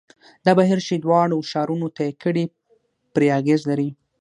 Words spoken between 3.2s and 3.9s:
اغېز لري.